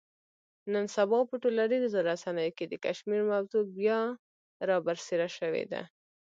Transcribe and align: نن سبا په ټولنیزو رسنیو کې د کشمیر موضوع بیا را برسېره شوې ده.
نن 0.73 0.85
سبا 0.95 1.17
په 1.29 1.35
ټولنیزو 1.43 1.99
رسنیو 2.09 2.55
کې 2.57 2.65
د 2.67 2.73
کشمیر 2.85 3.21
موضوع 3.31 3.63
بیا 3.77 3.99
را 4.67 4.77
برسېره 4.85 5.29
شوې 5.37 5.63
ده. 5.71 5.81